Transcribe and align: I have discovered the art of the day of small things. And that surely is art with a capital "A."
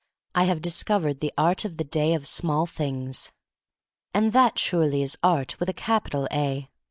I 0.33 0.45
have 0.45 0.63
discovered 0.63 1.19
the 1.19 1.31
art 1.37 1.63
of 1.63 1.77
the 1.77 1.83
day 1.83 2.15
of 2.15 2.25
small 2.25 2.65
things. 2.65 3.31
And 4.15 4.33
that 4.33 4.57
surely 4.57 5.03
is 5.03 5.15
art 5.21 5.59
with 5.59 5.69
a 5.69 5.73
capital 5.73 6.27
"A." 6.31 6.71